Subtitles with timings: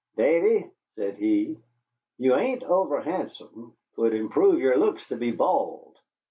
[0.17, 1.59] "Davy," said he,
[2.17, 3.75] "you ain't over handsome.
[3.93, 5.95] 'Twouldn't improve yere looks to be bald.